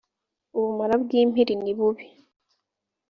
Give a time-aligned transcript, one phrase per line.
[0.57, 2.05] ubumara bw impiri ni bubi